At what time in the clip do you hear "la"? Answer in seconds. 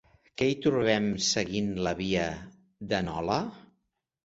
1.89-1.95